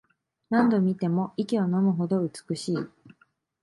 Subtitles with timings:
[0.49, 2.77] 何度見ても息をのむほど美しい